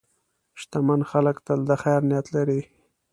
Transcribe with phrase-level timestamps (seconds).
[0.59, 2.61] شتمن خلک تل د خیر نیت لري.